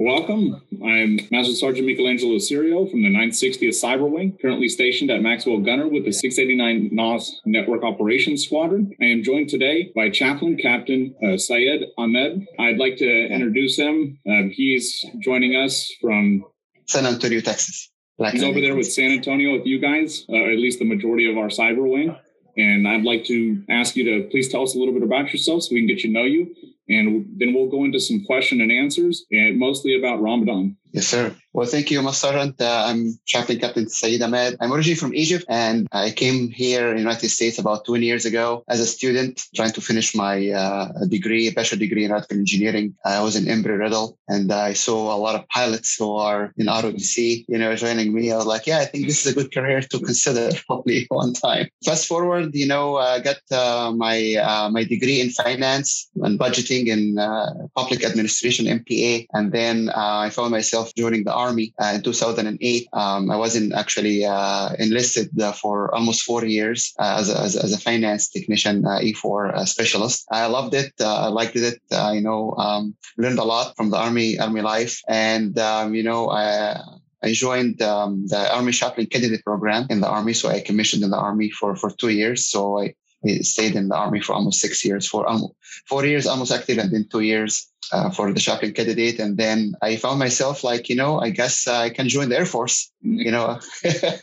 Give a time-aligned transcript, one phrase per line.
[0.00, 0.62] Welcome.
[0.86, 5.88] I'm Master Sergeant Michelangelo Serio from the 960th Cyber Wing, currently stationed at Maxwell Gunter
[5.88, 8.92] with the 689 NOS Network Operations Squadron.
[9.02, 12.46] I am joined today by Chaplain Captain uh, Syed Ahmed.
[12.60, 14.16] I'd like to introduce him.
[14.24, 16.44] Um, he's joining us from
[16.86, 17.90] San Antonio, Texas.
[18.18, 21.28] Black he's over there with San Antonio with you guys, uh, at least the majority
[21.28, 22.16] of our Cyber Wing.
[22.56, 25.64] And I'd like to ask you to please tell us a little bit about yourself
[25.64, 26.54] so we can get to know you
[26.88, 30.76] and then we'll go into some question and answers and mostly about Ramadan.
[30.98, 31.32] Yes, sir.
[31.52, 32.28] Well, thank you, Master.
[32.28, 34.56] Uh, I'm Chaplain Captain Saeed Ahmed.
[34.60, 38.24] I'm originally from Egypt and I came here in the United States about 20 years
[38.26, 42.94] ago as a student trying to finish my uh, degree, bachelor degree in electrical engineering.
[43.04, 47.46] I was in Embry-Riddle and I saw a lot of pilots who are in ROTC,
[47.48, 48.30] you know, joining me.
[48.30, 51.32] I was like, yeah, I think this is a good career to consider probably one
[51.32, 51.68] time.
[51.84, 56.86] Fast forward, you know, I got uh, my, uh, my degree in finance and budgeting
[56.88, 59.26] in uh, public administration, MPA.
[59.32, 62.88] And then uh, I found myself myself joining the army uh, in 2008.
[62.92, 67.72] Um, I wasn't actually uh, enlisted uh, for almost four years as, a, as, as,
[67.72, 70.26] a, finance technician, uh, E4 specialist.
[70.30, 70.92] I loved it.
[71.00, 71.80] I liked it.
[71.90, 76.30] you know, um, learned a lot from the army army life, and um, you know,
[76.30, 76.80] I.
[77.20, 81.10] I joined um, the Army Chaplain Candidate Program in the Army, so I commissioned in
[81.10, 82.46] the Army for for two years.
[82.46, 82.94] So I
[83.42, 85.54] stayed in the Army for almost six years, for almost
[85.90, 89.18] four years almost active, and then two years uh, for the chaplain candidate.
[89.18, 92.46] And then I found myself like, you know, I guess I can join the Air
[92.46, 93.58] Force, you know,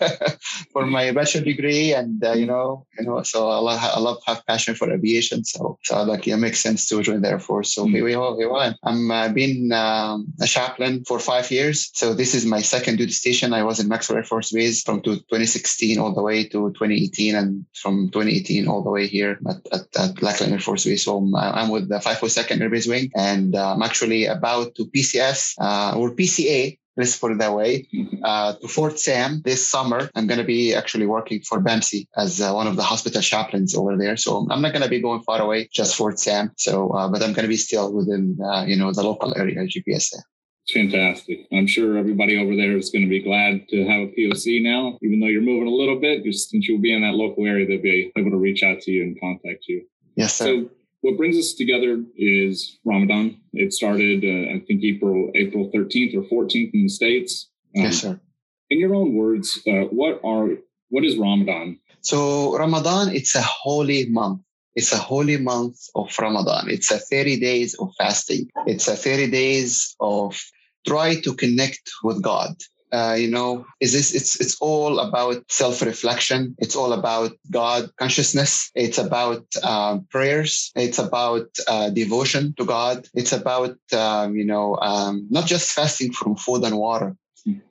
[0.71, 1.93] for my bachelor degree.
[1.93, 5.43] And, uh, you know, you know, so I love, I love, have passion for aviation.
[5.43, 7.73] So, so like, it makes sense to join the Air Force.
[7.73, 7.95] So mm-hmm.
[7.95, 8.35] here we are.
[8.35, 8.75] Here I am.
[8.83, 11.91] I'm uh, been um, a chaplain for five years.
[11.93, 13.53] So this is my second duty station.
[13.53, 17.65] I was in Maxwell Air Force Base from 2016 all the way to 2018 and
[17.73, 21.05] from 2018 all the way here at, at, at Lackland Air Force Base.
[21.05, 24.85] So I'm, I'm with the 502nd Air Base Wing and uh, I'm actually about to
[24.85, 28.23] PCS uh, or PCA let's put it that way, mm-hmm.
[28.23, 30.09] uh, to Fort Sam this summer.
[30.15, 33.75] I'm going to be actually working for BAMC as uh, one of the hospital chaplains
[33.75, 34.17] over there.
[34.17, 36.51] So I'm not going to be going far away, just Fort Sam.
[36.57, 39.55] So, uh, but I'm going to be still within, uh, you know, the local area,
[39.55, 40.19] JBSA.
[40.73, 41.45] Fantastic.
[41.53, 44.97] I'm sure everybody over there is going to be glad to have a POC now,
[45.03, 47.67] even though you're moving a little bit, just since you'll be in that local area,
[47.67, 49.85] they'll be able to reach out to you and contact you.
[50.15, 50.45] Yes, sir.
[50.45, 50.69] So
[51.05, 53.39] what brings us together is Ramadan.
[53.53, 57.49] It started, uh, I think, April April 13th or 14th in the states.
[57.77, 58.19] Um, yes, sir.
[58.71, 60.47] In your own words, uh, what are
[60.89, 61.79] what is Ramadan?
[62.01, 64.41] So Ramadan, it's a holy month.
[64.73, 66.69] It's a holy month of Ramadan.
[66.69, 68.49] It's a 30 days of fasting.
[68.65, 70.35] It's a 30 days of
[70.87, 72.55] try to connect with God
[72.91, 76.55] uh, you know is this it's it's all about self-reflection.
[76.59, 78.71] It's all about god consciousness.
[78.75, 80.71] It's about um, prayers.
[80.75, 83.07] It's about uh, devotion to god.
[83.13, 87.15] It's about um, you know um, not just fasting from food and water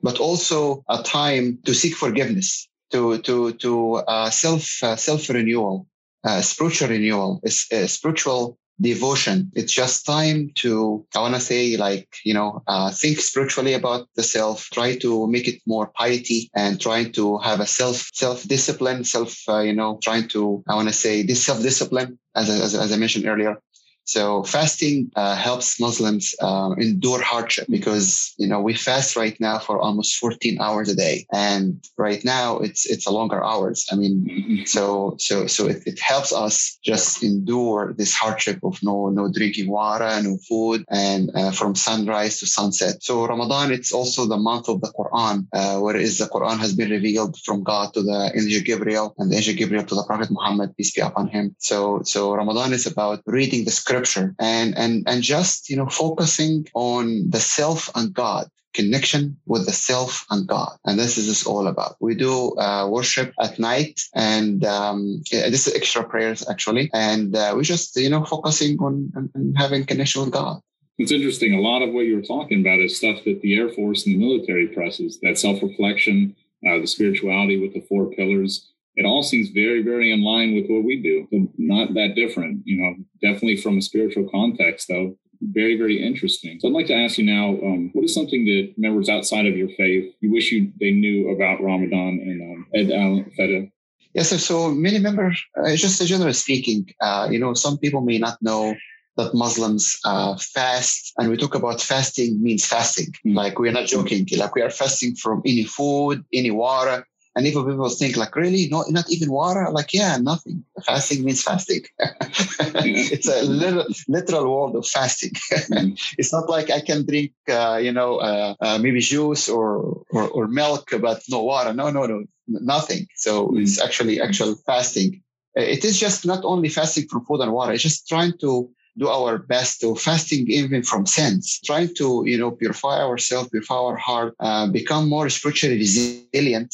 [0.01, 5.87] but also a time to seek forgiveness to to to uh, self uh, self renewal
[6.23, 9.51] uh, spiritual renewal is spiritual devotion.
[9.55, 14.07] It's just time to, I want to say, like, you know, uh, think spiritually about
[14.15, 18.43] the self, try to make it more piety and trying to have a self, self
[18.43, 22.49] discipline, self, uh, you know, trying to, I want to say this self discipline, as,
[22.49, 23.57] as, as I mentioned earlier,
[24.05, 29.57] so fasting uh, helps Muslims uh, endure hardship because you know we fast right now
[29.57, 33.87] for almost 14 hours a day, and right now it's it's a longer hours.
[33.91, 34.63] I mean, mm-hmm.
[34.65, 39.71] so so so it, it helps us just endure this hardship of no no drinking
[39.71, 43.01] water, no food, and uh, from sunrise to sunset.
[43.01, 46.75] So Ramadan it's also the month of the Quran, uh, where is the Quran has
[46.75, 50.29] been revealed from God to the angel Gabriel and the angel Gabriel to the Prophet
[50.29, 51.55] Muhammad peace be upon him.
[51.57, 55.87] So so Ramadan is about reading the scripture scripture and and and just you know
[55.87, 58.45] focusing on the self and god
[58.75, 60.77] connection with the self and God.
[60.85, 61.95] And this is this all about.
[62.01, 66.91] We do uh, worship at night and um, this is extra prayers actually.
[66.93, 70.59] And uh, we just, you know, focusing on, on, having connection with God.
[70.97, 71.53] It's interesting.
[71.53, 74.15] A lot of what you were talking about is stuff that the Air Force and
[74.15, 76.35] the military presses, that self-reflection,
[76.67, 80.67] uh, the spirituality with the four pillars it all seems very, very in line with
[80.67, 81.27] what we do.
[81.57, 85.17] Not that different, you know, definitely from a spiritual context, though.
[85.41, 86.59] very, very interesting.
[86.59, 89.57] So I'd like to ask you now, um, what is something that members outside of
[89.57, 93.71] your faith you wish you they knew about Ramadan and um, Eid al-Fitr?
[94.13, 98.17] Yes, so, so many members, uh, just generally speaking, uh, you know, some people may
[98.17, 98.73] not know
[99.17, 103.07] that Muslims uh, fast, and we talk about fasting means fasting.
[103.07, 103.35] Mm-hmm.
[103.35, 104.27] Like we're not joking.
[104.37, 108.69] Like we are fasting from any food, any water, and even people think like, really,
[108.69, 109.67] not not even water?
[109.71, 110.63] Like, yeah, nothing.
[110.85, 111.83] Fasting means fasting.
[111.99, 115.31] it's a little, literal word of fasting.
[115.31, 115.93] mm-hmm.
[116.17, 120.29] It's not like I can drink, uh, you know, uh, uh, maybe juice or, or,
[120.29, 121.73] or milk, but no water.
[121.73, 123.07] No, no, no, nothing.
[123.15, 123.63] So mm-hmm.
[123.63, 125.21] it's actually actual fasting.
[125.55, 127.73] It is just not only fasting from food and water.
[127.73, 132.37] It's just trying to do our best to fasting even from sins, trying to, you
[132.37, 136.73] know, purify ourselves, purify our heart, uh, become more spiritually resilient.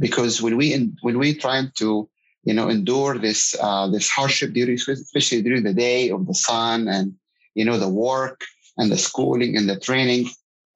[0.00, 2.08] Because when we, in, when we trying to,
[2.42, 6.88] you know, endure this, uh, this hardship during, especially during the day of the sun
[6.88, 7.14] and,
[7.54, 8.40] you know, the work
[8.78, 10.28] and the schooling and the training,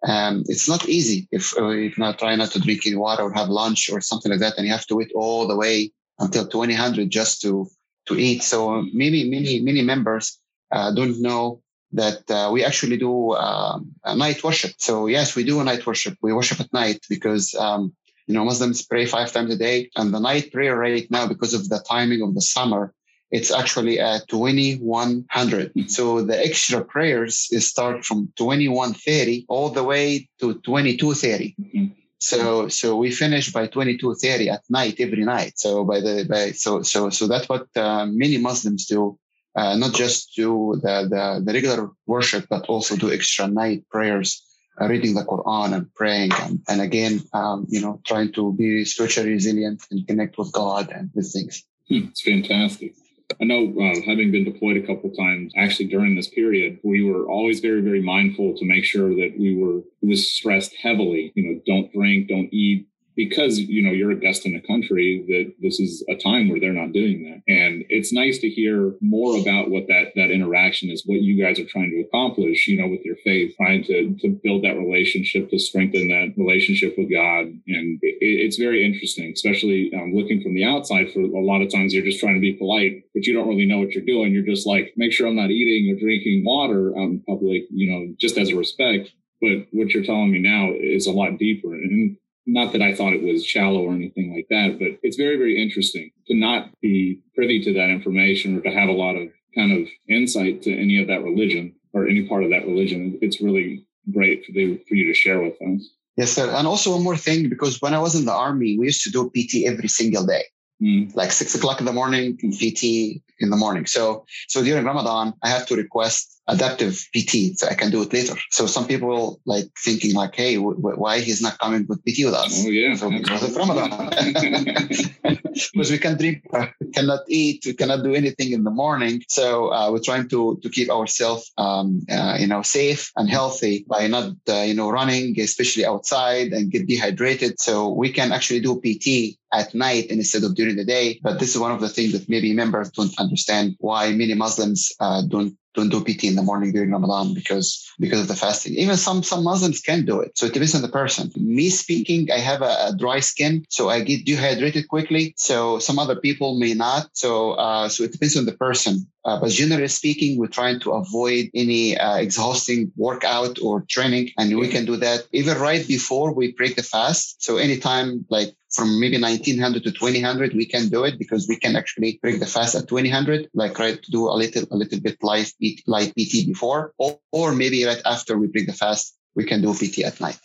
[0.06, 3.32] um, it's not easy if, uh, if not try not to drink any water or
[3.32, 4.58] have lunch or something like that.
[4.58, 7.66] And you have to wait all the way until 2000 just to,
[8.06, 8.42] to eat.
[8.42, 10.38] So many, many, many members
[10.70, 11.62] uh, don't know
[11.94, 13.78] that uh, we actually do uh,
[14.14, 14.72] night worship.
[14.78, 16.18] So yes, we do a night worship.
[16.20, 17.94] We worship at night because um,
[18.26, 21.54] you know Muslims pray five times a day, and the night prayer rate now because
[21.54, 22.92] of the timing of the summer,
[23.30, 25.68] it's actually at 2100.
[25.68, 25.88] Mm-hmm.
[25.88, 31.56] So the extra prayers is start from 2130 all the way to 2230.
[31.60, 31.86] Mm-hmm.
[32.18, 35.58] So so we finish by 22:30 at night every night.
[35.58, 39.18] So by the by so so so that's what uh, many Muslims do
[39.56, 44.42] uh, not just do the, the, the, regular worship, but also do extra night prayers,
[44.80, 46.32] reading the Quran and praying.
[46.40, 50.90] And, and again, um, you know, trying to be spiritually resilient and connect with God
[50.90, 51.64] and with things.
[51.88, 52.94] Hmm, it's fantastic.
[53.40, 57.26] I know, uh, having been deployed a couple times, actually during this period, we were
[57.26, 61.32] always very, very mindful to make sure that we were it was stressed heavily.
[61.34, 65.24] You know, don't drink, don't eat, because you know you're a guest in a country
[65.28, 67.52] that this is a time where they're not doing that.
[67.52, 71.58] And it's nice to hear more about what that that interaction is what you guys
[71.58, 75.50] are trying to accomplish you know with your faith trying to to build that relationship
[75.50, 77.46] to strengthen that relationship with god.
[77.66, 81.70] And it, it's very interesting especially um, looking from the outside for a lot of
[81.70, 84.32] times you're just trying to be polite but you don't really know what you're doing.
[84.32, 87.90] You're just like make sure i'm not eating or drinking water out in public you
[87.90, 89.12] know just as a respect.
[89.40, 91.74] But what you're telling me now is a lot deeper.
[91.74, 92.16] And
[92.46, 95.60] not that I thought it was shallow or anything like that, but it's very, very
[95.62, 99.72] interesting to not be privy to that information or to have a lot of kind
[99.72, 103.18] of insight to any of that religion or any part of that religion.
[103.22, 105.88] It's really great for, the, for you to share with us.
[106.16, 106.50] Yes, sir.
[106.50, 109.10] And also one more thing, because when I was in the army, we used to
[109.10, 110.44] do PT every single day.
[110.82, 111.14] Mm.
[111.14, 113.86] Like six o'clock in the morning, PT in the morning.
[113.86, 118.12] So, so during Ramadan, I have to request adaptive PT, so I can do it
[118.12, 118.34] later.
[118.50, 122.24] So some people like thinking like, hey, w- w- why he's not coming with PT
[122.24, 122.64] with us?
[122.64, 124.10] Oh yeah, so because of Ramadan,
[125.72, 129.22] because we can drink, uh, cannot eat, we cannot do anything in the morning.
[129.28, 133.84] So uh, we're trying to to keep ourselves, um, uh, you know, safe and healthy
[133.88, 137.60] by not, uh, you know, running, especially outside, and get dehydrated.
[137.60, 141.20] So we can actually do PT at night instead of during the day.
[141.22, 144.92] But this is one of the things that maybe members don't understand why many Muslims
[145.00, 148.74] uh, don't don't do PT in the morning during Ramadan because because of the fasting.
[148.74, 150.36] Even some some Muslims can do it.
[150.38, 151.30] So it depends on the person.
[151.36, 155.34] Me speaking, I have a, a dry skin, so I get dehydrated quickly.
[155.36, 157.10] So some other people may not.
[157.12, 159.06] So uh, so it depends on the person.
[159.24, 164.58] Uh, but generally speaking, we're trying to avoid any uh, exhausting workout or training, and
[164.58, 167.42] we can do that even right before we break the fast.
[167.42, 171.74] So anytime, like from maybe 1900 to 2000, we can do it because we can
[171.74, 175.16] actually break the fast at 2000, like right to do a little a little bit
[175.22, 175.50] light
[175.86, 179.72] light PT before, or, or maybe right after we break the fast, we can do
[179.72, 180.38] PT at night.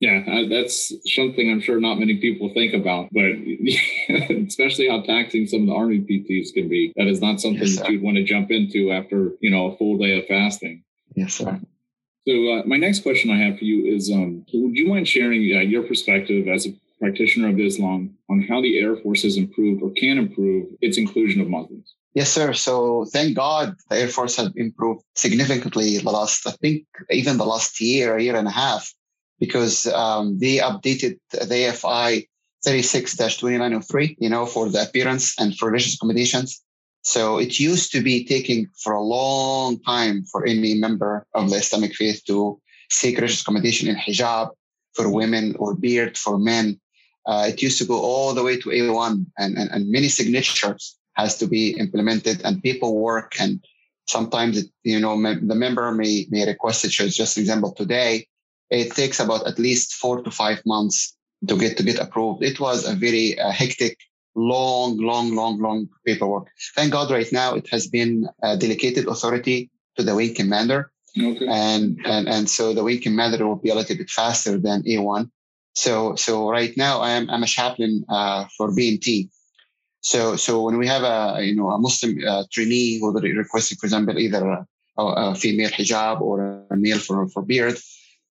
[0.00, 3.24] Yeah, that's something I'm sure not many people think about, but
[4.46, 6.92] especially how taxing some of the army PTs can be.
[6.96, 9.76] That is not something yes, that you'd want to jump into after you know a
[9.78, 10.84] full day of fasting.
[11.14, 11.60] Yes, sir.
[12.28, 15.40] So uh, my next question I have for you is: um, Would you mind sharing
[15.56, 19.82] uh, your perspective as a practitioner of Islam on how the Air Force has improved
[19.82, 21.94] or can improve its inclusion of Muslims?
[22.14, 22.52] Yes, sir.
[22.52, 27.44] So thank God the Air Force has improved significantly the last, I think, even the
[27.44, 28.90] last year, a year and a half,
[29.38, 32.26] because um, they updated the AFI
[32.66, 36.62] 36-2903, you know, for the appearance and for religious accommodations.
[37.02, 41.56] So it used to be taking for a long time for any member of the
[41.56, 44.50] Islamic faith to seek religious accommodation in hijab
[44.94, 46.80] for women or beard for men.
[47.26, 50.96] Uh, it used to go all the way to A1 and, and, and many signatures
[51.14, 53.36] has to be implemented and people work.
[53.40, 53.64] and
[54.08, 56.90] sometimes it, you know the member may may request it.
[56.90, 58.26] Just example today,
[58.70, 62.42] it takes about at least four to five months to get to get approved.
[62.42, 63.98] It was a very uh, hectic,
[64.34, 66.48] long, long, long, long paperwork.
[66.74, 71.46] Thank God, right now it has been uh, delegated authority to the wing commander, okay.
[71.48, 75.30] and and and so the wing commander will be a little bit faster than A1.
[75.74, 79.28] So so right now I am I'm a chaplain uh, for BMT.
[80.00, 83.86] So so when we have a you know a Muslim uh, trainee who requesting, for
[83.86, 84.66] example, either a,
[85.02, 87.76] a, female hijab or a male for for beard,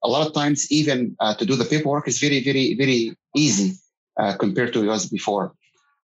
[0.06, 3.00] a lot of times even uh, to do the paperwork is very very very
[3.36, 3.70] easy
[4.20, 5.54] uh, compared to it was before,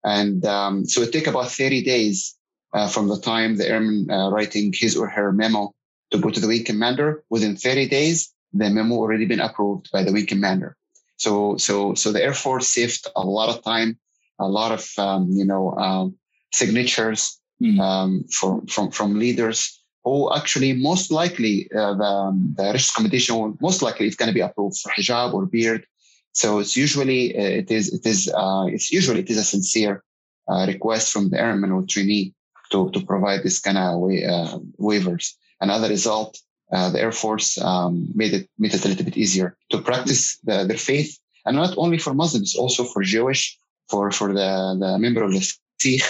[0.04, 2.38] and um, so it take about 30 days
[2.74, 5.74] uh, from the time the airman uh, writing his or her memo
[6.12, 7.24] to go to the wing commander.
[7.30, 10.76] Within 30 days, the memo already been approved by the wing commander.
[11.18, 13.98] So, so, so the Air Force saved a lot of time,
[14.40, 16.16] a lot of, um, you know, um,
[16.54, 17.80] signatures mm.
[17.80, 23.82] um, from, from, from leaders who actually most likely uh, the, the risk accommodation most
[23.82, 25.86] likely it's going to be approved for hijab or beard.
[26.32, 30.04] So it's usually, uh, it is, it is, uh, it's usually, it is a sincere
[30.48, 32.34] uh, request from the airman or trainee
[32.72, 35.34] to, to provide this kind of wa- waivers.
[35.60, 36.40] As result,
[36.70, 40.66] the Air Force um, made it made it a little bit easier to practice the,
[40.66, 43.58] their faith, and not only for Muslims, also for Jewish,
[43.90, 45.42] for for the, the member of the
[45.80, 46.04] Sikh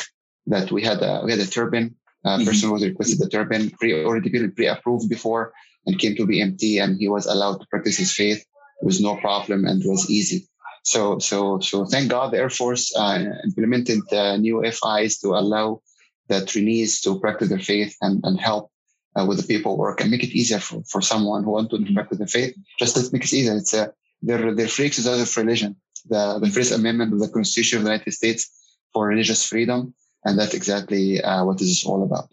[0.47, 1.95] that we had a, we had a turban.
[2.25, 2.45] Uh, mm-hmm.
[2.45, 5.53] Person was requested the turban, pre already been pre-approved before,
[5.85, 8.45] and came to BMT, and he was allowed to practice his faith
[8.81, 10.47] with no problem and was easy.
[10.83, 13.99] So so so thank God the Air Force uh, implemented
[14.39, 15.81] new AFIs to allow
[16.27, 18.71] the trainees to practice their faith and, and help
[19.17, 22.09] uh, with the paperwork and make it easier for, for someone who wants to interact
[22.09, 22.55] with the faith.
[22.79, 23.55] Just to make it easier.
[23.55, 25.75] It's a, they're, they're freaks of religion.
[26.09, 28.49] The, the First Amendment of the Constitution of the United States
[28.93, 29.93] for religious freedom.
[30.25, 32.29] And that's exactly uh, what this is all about.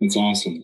[0.00, 0.62] That's awesome.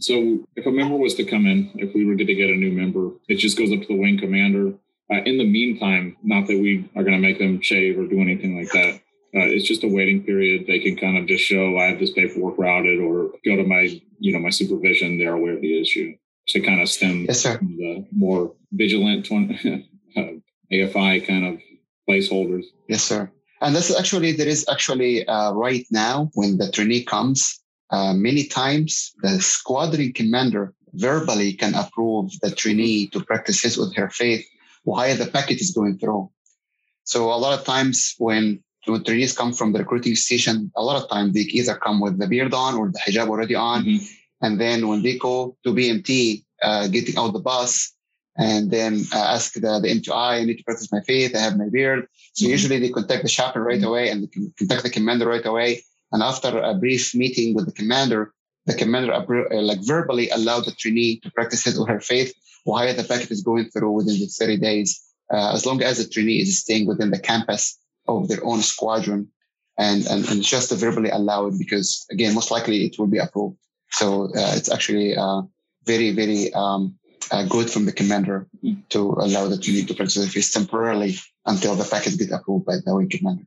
[0.00, 2.72] So if a member was to come in, if we were to get a new
[2.72, 4.74] member, it just goes up to the wing commander.
[5.12, 8.20] Uh, in the meantime, not that we are going to make them shave or do
[8.20, 9.00] anything like that.
[9.36, 10.66] Uh, it's just a waiting period.
[10.66, 14.00] They can kind of just show I have this paperwork routed or go to my,
[14.18, 15.18] you know, my supervision.
[15.18, 16.14] They're aware of the issue
[16.48, 17.58] to kind of stem yes, sir.
[17.58, 19.26] the more vigilant
[20.16, 20.20] uh,
[20.72, 21.60] AFI kind of
[22.08, 22.64] placeholders.
[22.88, 23.30] Yes, sir.
[23.64, 28.12] And this is actually, there is actually uh, right now when the trainee comes, uh,
[28.12, 34.10] many times the squadron commander verbally can approve the trainee to practice his or her
[34.10, 34.46] faith
[34.82, 36.30] while the packet is going through.
[37.04, 41.02] So a lot of times when when trainees come from the recruiting station, a lot
[41.02, 43.82] of times they either come with the beard on or the hijab already on.
[43.82, 44.04] Mm-hmm.
[44.42, 47.93] And then when they go to BMT, uh, getting out the bus,
[48.36, 51.56] and then uh, ask the, the MTI, I need to practice my faith, I have
[51.56, 52.08] my beard.
[52.32, 52.50] So mm-hmm.
[52.50, 53.86] usually they contact the chaplain right mm-hmm.
[53.86, 55.84] away and they contact the commander right away.
[56.12, 58.32] And after a brief meeting with the commander,
[58.66, 62.32] the commander uh, like verbally allowed the trainee to practice his or her faith
[62.64, 65.00] while the packet is going through within the 30 days,
[65.32, 69.28] uh, as long as the trainee is staying within the campus of their own squadron
[69.78, 73.18] and, and, and just to verbally allow it because again, most likely it will be
[73.18, 73.56] approved.
[73.90, 75.42] So uh, it's actually uh,
[75.84, 76.98] very, very um,
[77.30, 78.46] uh, good from the commander
[78.90, 81.16] to allow that you need to practice the feast temporarily
[81.46, 83.44] until the package gets approved by the wing commander.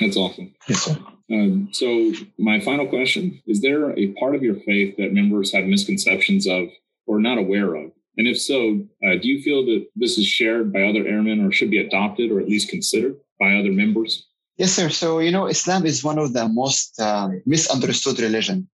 [0.00, 0.54] That's awesome.
[0.68, 0.96] Yes, sir.
[1.30, 5.64] Um, so my final question, is there a part of your faith that members have
[5.64, 6.68] misconceptions of
[7.06, 7.92] or not aware of?
[8.16, 11.52] And if so, uh, do you feel that this is shared by other airmen or
[11.52, 13.16] should be adopted or at least considered?
[13.40, 14.28] by other members?
[14.58, 14.90] Yes, sir.
[14.90, 18.68] So, you know, Islam is one of the most uh, misunderstood religion.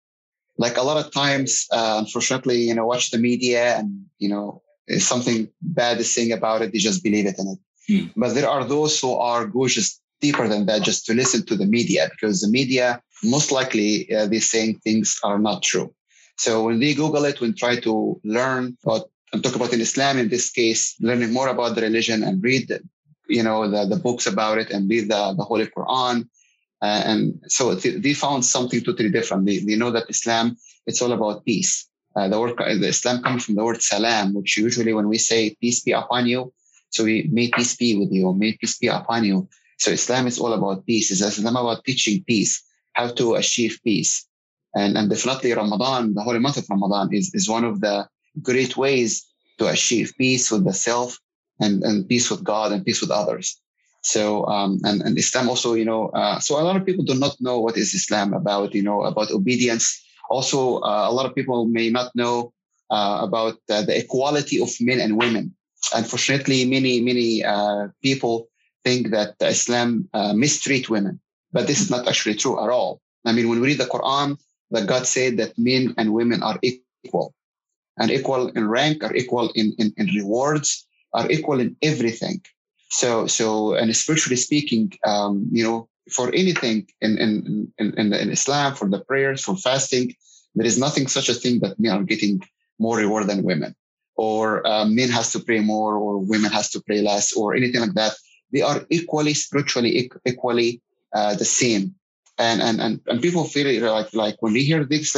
[0.58, 4.62] Like a lot of times, uh, unfortunately, you know, watch the media and, you know,
[4.86, 7.58] if something bad is saying about it, they just believe it in it.
[7.88, 8.20] Hmm.
[8.20, 11.56] But there are those who are go just deeper than that, just to listen to
[11.56, 15.92] the media, because the media, most likely, uh, they're saying things are not true.
[16.36, 20.18] So when they Google it, when try to learn about and talk about in Islam
[20.18, 22.70] in this case, learning more about the religion and read
[23.28, 26.28] you know the, the books about it and read the, the Holy Quran.
[26.82, 29.46] Uh, and so they found something totally different.
[29.46, 31.88] They, they know that Islam it's all about peace.
[32.16, 35.56] Uh, the word the Islam comes from the word salam, which usually when we say
[35.60, 36.52] peace be upon you,
[36.90, 39.48] so we may peace be with you, may peace be upon you.
[39.78, 41.10] So Islam is all about peace.
[41.10, 42.62] It's Islam about teaching peace,
[42.92, 44.26] how to achieve peace.
[44.74, 48.08] And, and definitely Ramadan, the holy month of Ramadan is, is one of the
[48.42, 49.26] great ways
[49.58, 51.18] to achieve peace with the self
[51.60, 53.60] and, and peace with God and peace with others.
[54.02, 57.14] So, um, and, and Islam also, you know, uh, so a lot of people do
[57.14, 60.02] not know what is Islam about, you know, about obedience.
[60.28, 62.52] Also, uh, a lot of people may not know
[62.90, 65.54] uh, about the equality of men and women.
[65.94, 68.48] Unfortunately, many, many uh, people
[68.84, 71.20] think that Islam uh, mistreat women,
[71.52, 73.00] but this is not actually true at all.
[73.24, 74.36] I mean, when we read the Quran,
[74.72, 77.34] that God said that men and women are equal
[77.98, 82.40] and equal in rank, are equal in, in, in rewards, are equal in everything.
[82.92, 88.30] So, so, and spiritually speaking, um, you know, for anything in, in, in, in, in
[88.30, 90.14] Islam, for the prayers, for fasting,
[90.54, 92.42] there is nothing such a thing that men are getting
[92.78, 93.74] more reward than women,
[94.16, 97.80] or uh, men has to pray more, or women has to pray less, or anything
[97.80, 98.12] like that.
[98.52, 100.82] They are equally spiritually equally
[101.14, 101.94] uh, the same,
[102.36, 105.14] and and and and people feel like like when they hear this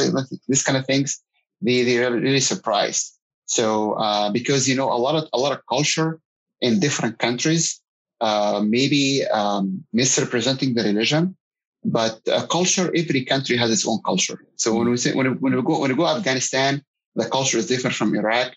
[0.47, 1.21] this kind of things,
[1.61, 3.19] they they're really surprised.
[3.47, 6.21] So uh, because you know a lot of a lot of culture
[6.61, 7.81] in different countries,
[8.21, 11.35] uh, maybe um, misrepresenting the religion,
[11.83, 14.39] but uh, culture every country has its own culture.
[14.55, 16.83] So when we say when we, when we go when we go Afghanistan,
[17.15, 18.53] the culture is different from Iraq.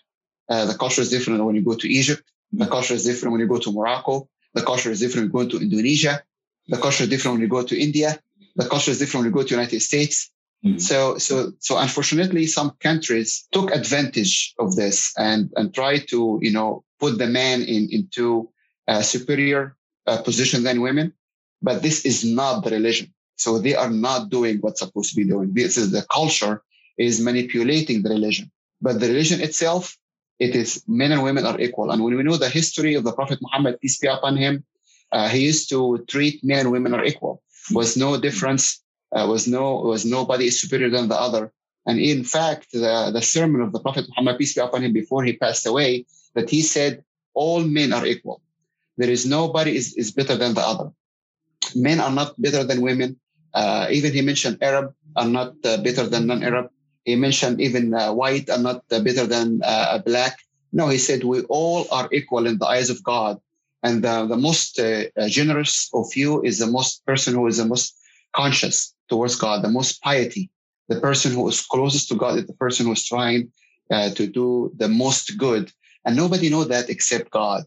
[0.49, 2.23] Uh, the culture is different when you go to Egypt.
[2.51, 4.27] The culture is different when you go to Morocco.
[4.55, 6.23] The culture is different when you go to Indonesia.
[6.67, 8.19] The culture is different when you go to India.
[8.55, 10.31] The culture is different when you go to United States.
[10.65, 10.79] Mm-hmm.
[10.79, 16.51] So, so, so unfortunately, some countries took advantage of this and, and tried to, you
[16.51, 18.49] know, put the man in, into
[18.87, 19.75] a superior
[20.07, 21.13] uh, position than women.
[21.61, 23.13] But this is not the religion.
[23.35, 25.53] So they are not doing what's supposed to be doing.
[25.53, 26.63] This is the culture
[26.97, 28.51] is manipulating the religion.
[28.81, 29.97] But the religion itself,
[30.39, 31.91] it is men and women are equal.
[31.91, 34.63] And when we know the history of the Prophet Muhammad, peace be upon him,
[35.11, 37.41] uh, he used to treat men and women are equal.
[37.71, 41.51] Was no difference uh, was no was nobody superior than the other.
[41.85, 45.23] And in fact, the, the sermon of the Prophet Muhammad, peace be upon him, before
[45.23, 46.05] he passed away,
[46.35, 48.41] that he said, all men are equal.
[48.97, 50.91] There is nobody is, is better than the other.
[51.75, 53.19] Men are not better than women.
[53.53, 56.69] Uh, even he mentioned Arab are not uh, better than non-Arab.
[57.05, 60.37] He mentioned even uh, white are not uh, better than uh, black.
[60.73, 63.39] No, he said we all are equal in the eyes of God.
[63.81, 67.95] And the most uh, generous of you is the most person who is the most
[68.35, 70.49] conscious towards God, the most piety.
[70.89, 73.51] The person who is closest to God is the person who is trying
[73.89, 75.71] to do the most good.
[76.05, 77.63] And nobody knows that except God.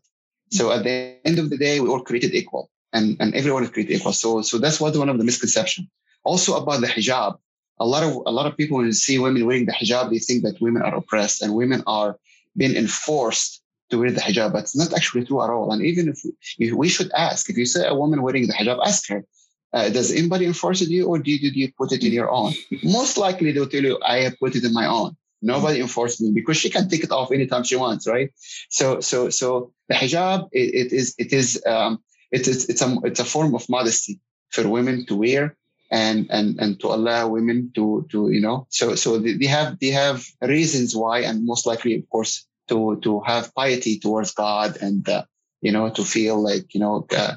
[0.51, 3.71] So at the end of the day, we all created equal and, and everyone is
[3.71, 4.13] created equal.
[4.13, 5.89] So, so that's what one of the misconceptions.
[6.25, 7.39] Also about the hijab.
[7.81, 10.19] A lot of, a lot of people when you see women wearing the hijab, they
[10.19, 12.19] think that women are oppressed and women are
[12.57, 15.73] being enforced to wear the hijab, but it's not actually true at all.
[15.73, 16.21] And even if
[16.59, 19.25] we, we should ask, if you see a woman wearing the hijab, ask her,
[19.73, 22.53] uh, does anybody enforce it you or did, did you put it in your own?
[22.83, 25.17] Most likely they'll tell you, I have put it in my own.
[25.43, 28.31] Nobody enforced me because she can take it off anytime she wants, right?
[28.71, 31.99] So, so, so the hijab, it, it is, it is, um,
[32.31, 35.57] it is, it's a, it's a form of modesty for women to wear
[35.91, 39.89] and, and, and to allow women to, to, you know, so, so they have, they
[39.89, 45.07] have reasons why, and most likely, of course, to, to have piety towards God and,
[45.09, 45.25] uh,
[45.61, 47.35] you know, to feel like, you know, uh,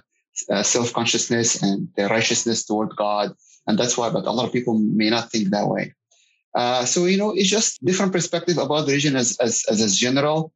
[0.49, 3.33] uh, self-consciousness and the righteousness toward God.
[3.67, 5.93] And that's why, but a lot of people may not think that way.
[6.55, 10.53] Uh, so, you know, it's just different perspective about religion as, as, as, as general.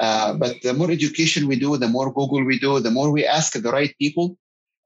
[0.00, 3.26] Uh, but the more education we do, the more Google we do, the more we
[3.26, 4.36] ask the right people.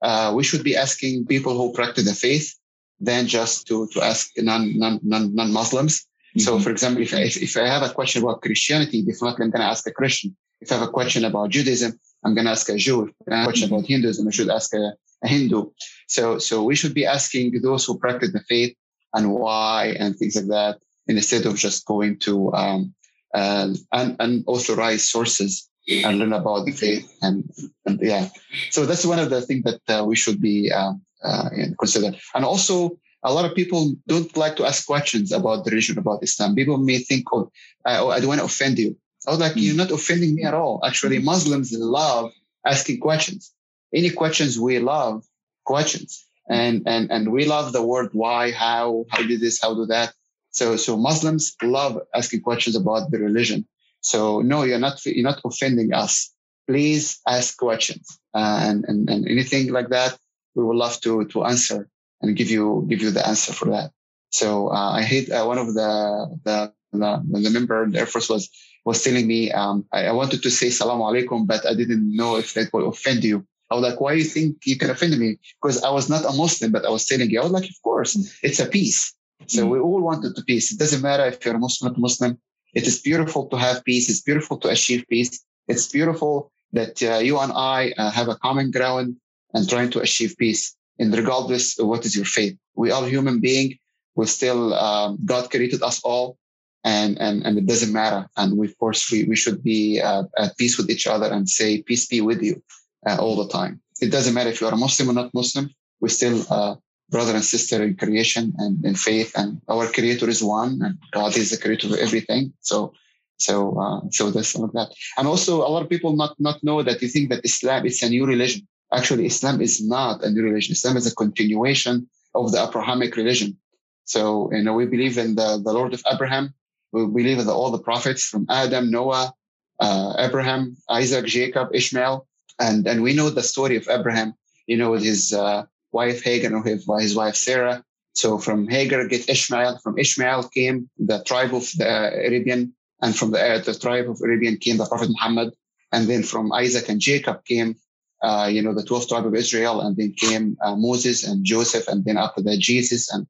[0.02, 2.54] Uh, we should be asking people who practice the faith
[3.00, 6.00] than just to, to ask non, non, non, non-Muslims.
[6.00, 6.40] Mm-hmm.
[6.40, 9.50] So, for example, if I, if, if I have a question about Christianity, definitely I'm
[9.50, 10.36] going to ask a Christian.
[10.60, 13.12] If I have a question about Judaism, I'm going to ask a Jew.
[13.26, 14.92] If I have a question about Hinduism, I should ask a,
[15.22, 15.70] a Hindu.
[16.08, 18.74] So, so we should be asking those who practice the faith
[19.14, 22.94] and why and things like that, instead of just going to um,
[23.34, 27.10] uh, un- unauthorized sources and learn about the faith.
[27.22, 27.50] And,
[27.86, 28.28] and yeah,
[28.70, 32.16] so that's one of the things that uh, we should be um, uh, consider.
[32.34, 36.22] And also, a lot of people don't like to ask questions about the religion, about
[36.22, 36.54] Islam.
[36.54, 37.50] People may think, oh,
[37.84, 38.96] I, oh, I don't want to offend you.
[39.26, 40.80] I was like, you're not offending me at all.
[40.86, 42.32] Actually, Muslims love
[42.64, 43.52] asking questions.
[43.92, 45.24] Any questions we love
[45.64, 46.24] questions.
[46.48, 50.12] And, and, and we love the word why, how, how did this, how do that.
[50.50, 53.66] So, so Muslims love asking questions about the religion.
[54.00, 56.32] So no, you're not, you're not offending us.
[56.66, 58.18] Please ask questions.
[58.34, 60.16] And, and, and anything like that,
[60.54, 61.88] we would love to, to answer
[62.22, 63.90] and give you, give you the answer for that.
[64.30, 68.06] So, uh, I hate, uh, one of the, the, the, the member in the Air
[68.06, 68.50] Force was
[68.88, 72.36] was telling me um, I, I, wanted to say salam alaikum, but I didn't know
[72.36, 73.46] if that would offend you.
[73.70, 75.38] I was like, why do you think you can offend me?
[75.60, 77.82] Because I was not a Muslim, but I was telling you, I was like, of
[77.82, 79.14] course, it's a peace.
[79.46, 79.70] So mm-hmm.
[79.70, 80.72] we all wanted to peace.
[80.72, 82.38] It doesn't matter if you're a Muslim or Muslim.
[82.74, 84.08] It is beautiful to have peace.
[84.08, 85.44] It's beautiful to achieve peace.
[85.68, 89.16] It's beautiful that uh, you and I uh, have a common ground
[89.54, 90.74] and trying to achieve peace.
[90.98, 93.78] And regardless of what is your faith, we are human being.
[94.16, 96.36] We still, um, God created us all
[96.84, 98.28] and and and it doesn't matter.
[98.36, 101.48] And we, of course, we we should be uh, at peace with each other and
[101.48, 102.62] say peace be with you
[103.06, 103.80] all the time.
[104.00, 105.70] It doesn't matter if you are a Muslim or not Muslim.
[106.00, 106.76] We're still uh,
[107.10, 109.32] brother and sister in creation and in faith.
[109.36, 112.52] And our creator is one and God is the creator of everything.
[112.60, 112.92] So,
[113.38, 114.90] so, uh, so this like that.
[115.16, 118.02] And also a lot of people not, not know that you think that Islam is
[118.02, 118.66] a new religion.
[118.92, 120.72] Actually, Islam is not a new religion.
[120.72, 123.56] Islam is a continuation of the Abrahamic religion.
[124.04, 126.54] So, you know, we believe in the, the Lord of Abraham.
[126.92, 129.34] We believe in the, all the prophets from Adam, Noah,
[129.80, 132.26] uh, Abraham, Isaac, Jacob, Ishmael.
[132.58, 134.34] And, and we know the story of Abraham,
[134.66, 137.84] you know, with his uh, wife Hagar and his, his wife Sarah.
[138.14, 139.78] So from Hagar get Ishmael.
[139.78, 142.74] From Ishmael came the tribe of the Arabian.
[143.00, 145.54] And from the, uh, the tribe of Arabian came the Prophet Muhammad.
[145.92, 147.76] And then from Isaac and Jacob came
[148.22, 151.86] uh, you know, the 12 tribe of Israel, and then came uh, Moses and Joseph,
[151.88, 153.12] and then after that Jesus.
[153.12, 153.26] And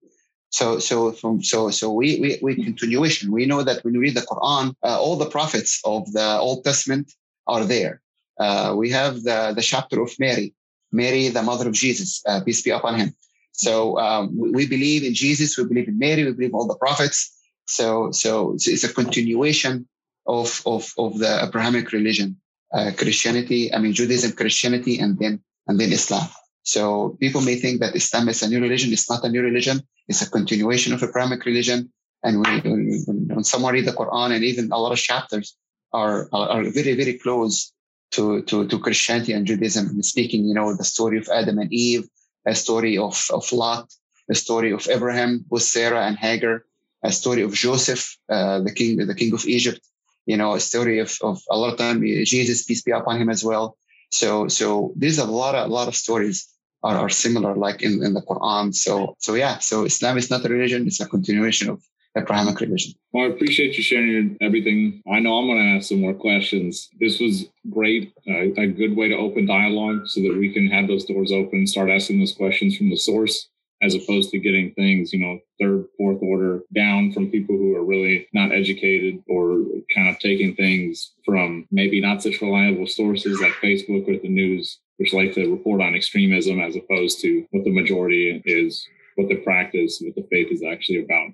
[0.51, 3.31] so, so from so so we we we continuation.
[3.31, 6.65] We know that when we read the Quran, uh, all the prophets of the Old
[6.65, 7.13] Testament
[7.47, 8.01] are there.
[8.39, 10.55] Uh, we have the the chapter of Mary,
[10.93, 13.15] Mary, the mother of Jesus, uh, peace be upon him.
[13.53, 16.77] So um, we, believe in Jesus, we believe in Mary, we believe in all the
[16.77, 17.19] prophets.
[17.67, 19.89] So so it's a continuation
[20.27, 22.37] of of of the Abrahamic religion
[22.73, 26.29] uh, Christianity, I mean Judaism, Christianity, and then and then Islam.
[26.63, 28.93] So people may think that Islam is a new religion.
[28.93, 29.81] It's not a new religion.
[30.07, 31.91] It's a continuation of Abrahamic religion.
[32.23, 32.61] And when,
[33.07, 35.57] when, when someone read the Quran and even a lot of chapters
[35.93, 37.73] are, are, are very, very close
[38.13, 42.09] to, to, to Christianity and Judaism, speaking, you know, the story of Adam and Eve,
[42.47, 43.93] a story of, of Lot,
[44.31, 46.65] a story of Abraham with Sarah and Hagar,
[47.03, 49.81] a story of Joseph, uh, the king, the king of Egypt,
[50.27, 53.31] you know, a story of, of a lot of time Jesus, peace be upon him
[53.31, 53.77] as well.
[54.11, 56.49] So, so there's a lot of, a lot of stories
[56.83, 58.75] are, are similar, like in, in the Quran.
[58.75, 60.87] So, so yeah, so Islam is not a religion.
[60.87, 61.83] It's a continuation of
[62.19, 62.95] Abrahamic religion.
[63.13, 65.03] Well, I appreciate you sharing everything.
[65.11, 66.89] I know I'm going to ask some more questions.
[67.01, 70.89] This was great, uh, a good way to open dialogue so that we can have
[70.89, 73.49] those doors open, and start asking those questions from the source
[73.81, 77.85] as opposed to getting things, you know, third, fourth order down from people who are
[77.85, 83.53] really not educated or kind of taking things from maybe not such reliable sources like
[83.63, 87.71] Facebook or the news, which like to report on extremism as opposed to what the
[87.71, 91.29] majority is, what the practice, what the faith is actually about.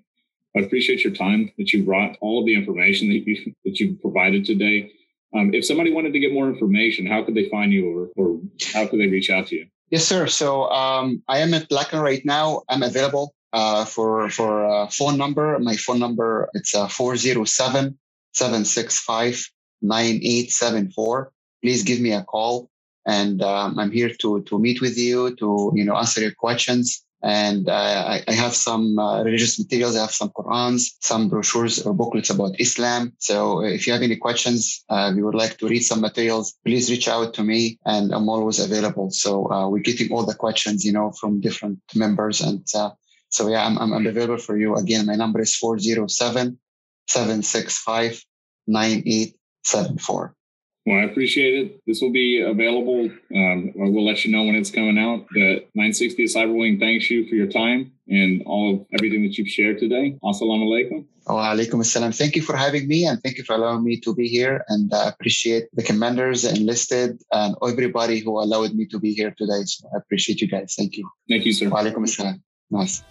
[0.57, 3.95] I appreciate your time that you brought all of the information that you that you
[3.97, 4.93] provided today.
[5.35, 8.41] Um, if somebody wanted to get more information, how could they find you or, or
[8.73, 9.67] how could they reach out to you?
[9.91, 10.29] Yes, sir.
[10.29, 12.63] So um, I am at Lackland right now.
[12.69, 15.59] I'm available uh, for for phone number.
[15.59, 17.99] My phone number it's uh, 407
[18.33, 19.51] 765
[19.83, 21.33] 9874.
[21.63, 22.71] Please give me a call,
[23.07, 27.04] and um, I'm here to to meet with you to you know answer your questions.
[27.25, 29.97] And uh, I, have some uh, religious materials.
[29.97, 33.15] I have some Qurans, some brochures or booklets about Islam.
[33.19, 36.91] So if you have any questions, uh, you would like to read some materials, please
[36.91, 39.11] reach out to me and I'm always available.
[39.11, 42.43] So uh, we're getting all the questions, you know, from different members.
[42.43, 42.91] And uh,
[43.31, 44.77] so, yeah, I'm, I'm available for you.
[44.77, 46.59] Again, my number is 407
[47.09, 48.23] 765
[48.67, 50.35] 9874.
[50.87, 51.81] Well, I appreciate it.
[51.87, 53.11] This will be available.
[53.35, 55.27] Um, we'll let you know when it's coming out.
[55.33, 59.79] The 960 Cyberwing thanks you for your time and all of everything that you've shared
[59.79, 60.19] today.
[60.23, 61.07] Assalamu alaikum.
[61.27, 62.15] Oh, alaikum assalam.
[62.17, 64.63] Thank you for having me and thank you for allowing me to be here.
[64.69, 69.35] And I appreciate the commanders, the enlisted, and everybody who allowed me to be here
[69.39, 69.63] today.
[69.65, 70.75] So I appreciate you guys.
[70.77, 71.09] Thank you.
[71.31, 71.71] Thank you, sir.
[71.71, 72.43] Wa alaikum assalam.
[72.71, 73.03] Nice.